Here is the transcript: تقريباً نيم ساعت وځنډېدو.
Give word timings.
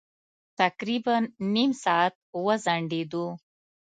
تقريباً 0.59 1.17
نيم 1.53 1.71
ساعت 1.83 2.13
وځنډېدو. 2.45 3.25